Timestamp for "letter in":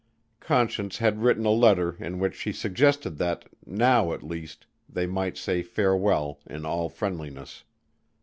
1.51-2.17